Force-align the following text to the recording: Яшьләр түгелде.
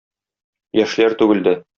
Яшьләр 0.79 1.17
түгелде. 1.21 1.57